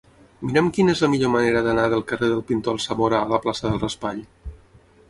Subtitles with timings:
[0.45, 3.69] Mira'm quina és la millor manera d'anar del carrer del Pintor Alsamora a la plaça
[3.71, 4.27] del Raspall.